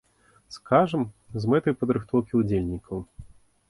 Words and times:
Скажам, 0.55 1.03
з 1.45 1.53
мэтай 1.53 1.73
падрыхтоўкі 1.85 2.33
ўдзельнікаў! 2.45 3.09